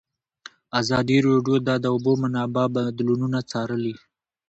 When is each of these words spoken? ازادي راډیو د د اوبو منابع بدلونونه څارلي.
ازادي 0.79 1.17
راډیو 1.27 1.55
د 1.67 1.69
د 1.83 1.85
اوبو 1.93 2.11
منابع 2.23 2.65
بدلونونه 2.75 3.39
څارلي. 3.51 3.95